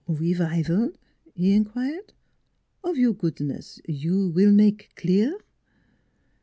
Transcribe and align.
"Re 0.07 0.33
vival?" 0.33 0.95
he 1.35 1.53
inquired; 1.53 2.13
"of 2.83 2.97
your 2.97 3.13
goodness 3.13 3.79
you 3.85 4.29
will 4.29 4.51
make 4.51 4.89
clear? 4.95 5.37